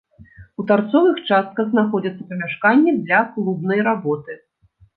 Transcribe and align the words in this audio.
У 0.61 0.63
тарцовых 0.71 1.19
частках 1.29 1.69
знаходзяцца 1.75 2.23
памяшканні 2.31 2.97
для 3.05 3.23
клубнай 3.37 3.87
работы. 3.93 4.43